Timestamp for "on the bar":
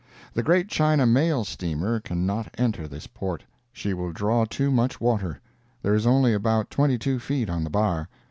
7.51-8.09